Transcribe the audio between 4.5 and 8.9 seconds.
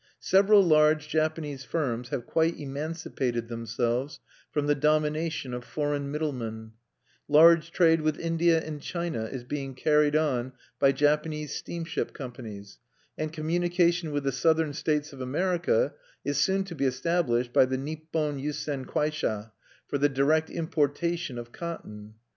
from the domination of foreign middlemen; large trade with India and